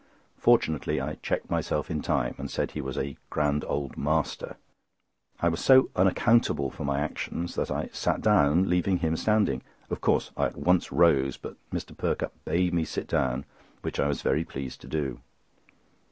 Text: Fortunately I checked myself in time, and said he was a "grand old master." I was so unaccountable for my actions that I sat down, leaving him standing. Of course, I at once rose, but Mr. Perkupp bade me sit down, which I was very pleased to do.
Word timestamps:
Fortunately 0.39 0.99
I 0.99 1.13
checked 1.21 1.47
myself 1.51 1.91
in 1.91 2.01
time, 2.01 2.33
and 2.39 2.49
said 2.49 2.71
he 2.71 2.81
was 2.81 2.97
a 2.97 3.17
"grand 3.29 3.63
old 3.63 3.97
master." 3.97 4.57
I 5.39 5.47
was 5.47 5.59
so 5.61 5.91
unaccountable 5.95 6.71
for 6.71 6.83
my 6.83 6.99
actions 6.99 7.53
that 7.53 7.69
I 7.69 7.91
sat 7.93 8.19
down, 8.19 8.67
leaving 8.67 8.97
him 8.97 9.15
standing. 9.15 9.61
Of 9.91 10.01
course, 10.01 10.31
I 10.35 10.45
at 10.47 10.57
once 10.57 10.91
rose, 10.91 11.37
but 11.37 11.55
Mr. 11.71 11.95
Perkupp 11.95 12.31
bade 12.45 12.73
me 12.73 12.83
sit 12.83 13.05
down, 13.07 13.45
which 13.83 13.99
I 13.99 14.07
was 14.07 14.23
very 14.23 14.43
pleased 14.43 14.81
to 14.81 14.87
do. 14.87 15.19